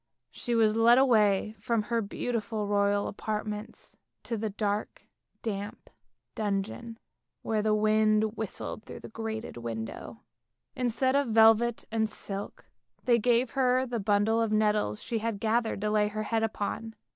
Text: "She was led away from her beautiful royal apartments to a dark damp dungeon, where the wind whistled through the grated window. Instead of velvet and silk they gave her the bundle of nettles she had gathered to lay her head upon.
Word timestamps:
"She 0.31 0.55
was 0.55 0.75
led 0.77 0.97
away 0.97 1.53
from 1.59 1.83
her 1.83 2.01
beautiful 2.01 2.65
royal 2.65 3.07
apartments 3.07 3.97
to 4.23 4.33
a 4.33 4.49
dark 4.49 5.03
damp 5.43 5.91
dungeon, 6.33 6.97
where 7.43 7.61
the 7.61 7.75
wind 7.75 8.35
whistled 8.35 8.83
through 8.83 9.01
the 9.01 9.09
grated 9.09 9.57
window. 9.57 10.21
Instead 10.75 11.15
of 11.15 11.27
velvet 11.27 11.85
and 11.91 12.09
silk 12.09 12.65
they 13.03 13.19
gave 13.19 13.51
her 13.51 13.85
the 13.85 13.99
bundle 13.99 14.41
of 14.41 14.51
nettles 14.51 15.03
she 15.03 15.19
had 15.19 15.39
gathered 15.39 15.81
to 15.81 15.91
lay 15.91 16.07
her 16.07 16.23
head 16.23 16.41
upon. 16.41 16.95